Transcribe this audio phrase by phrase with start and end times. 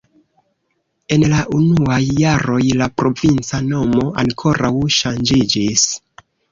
[1.17, 5.91] En la unuaj jaroj la provinca nomo ankoraŭ ŝanĝiĝis.